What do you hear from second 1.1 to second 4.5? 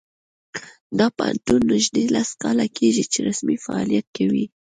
پوهنتون نږدې لس کاله کیږي چې رسمي فعالیت کوي